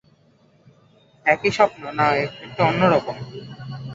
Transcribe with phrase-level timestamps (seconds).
[1.25, 3.17] একই স্বপ্ন, না একটু অন্য রকম?